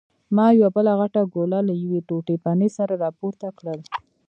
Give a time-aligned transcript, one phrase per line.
[0.35, 3.79] ما یوه بله غټه ګوله له یوې ټوټې پنیر سره راپورته کړل.